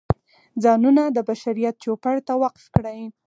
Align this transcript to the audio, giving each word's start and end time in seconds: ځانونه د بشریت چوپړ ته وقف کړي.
ځانونه 0.63 1.03
د 1.11 1.17
بشریت 1.29 1.75
چوپړ 1.83 2.15
ته 2.27 2.33
وقف 2.43 2.65
کړي. 2.75 2.99